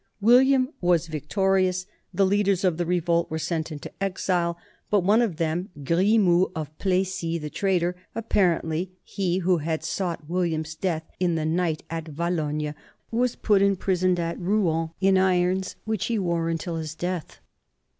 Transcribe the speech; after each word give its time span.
William 0.19 0.73
was 0.81 1.05
victorious; 1.05 1.85
the 2.11 2.23
60 2.23 2.23
NORMANS 2.23 2.23
IN 2.23 2.23
EUROPEAN 2.23 2.25
HISTORY 2.25 2.37
leaders 2.37 2.63
of 2.73 2.77
the 2.77 2.85
revolt 2.87 3.29
were 3.29 3.37
sent 3.37 3.71
into 3.71 4.03
exile, 4.03 4.57
but 4.89 5.03
one 5.03 5.21
of 5.21 5.35
them, 5.37 5.69
Grimoud 5.83 6.51
of 6.55 6.77
Plessis, 6.79 7.39
the 7.39 7.51
traitor, 7.51 7.95
apparently 8.15 8.93
he 9.03 9.37
who 9.37 9.57
had 9.57 9.83
sought 9.83 10.27
William's 10.27 10.73
death 10.73 11.03
in 11.19 11.35
the 11.35 11.45
night 11.45 11.83
at 11.91 12.07
Va 12.07 12.29
lognes, 12.31 12.73
was 13.11 13.35
put 13.35 13.61
in 13.61 13.75
prison 13.75 14.17
at 14.17 14.39
Rouen 14.39 14.89
in 14.99 15.19
irons 15.19 15.75
which 15.85 16.05
he 16.05 16.17
wore 16.17 16.49
until 16.49 16.77
his 16.77 16.95
death. 16.95 17.39